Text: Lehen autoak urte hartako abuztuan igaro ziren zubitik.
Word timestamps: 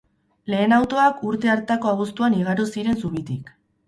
Lehen 0.51 0.71
autoak 0.77 1.19
urte 1.31 1.51
hartako 1.55 1.91
abuztuan 1.91 2.39
igaro 2.39 2.65
ziren 2.77 2.99
zubitik. 3.03 3.53